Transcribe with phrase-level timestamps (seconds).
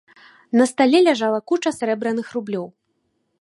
[0.59, 2.67] На стале ляжала куча срэбраных рублёў.